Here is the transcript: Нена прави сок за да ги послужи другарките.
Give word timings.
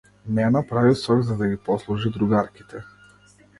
Нена 0.29 0.63
прави 0.67 0.95
сок 1.01 1.21
за 1.27 1.37
да 1.37 1.47
ги 1.47 1.57
послужи 1.57 2.09
другарките. 2.17 2.83